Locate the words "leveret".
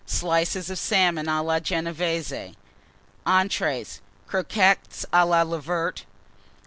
5.29-6.05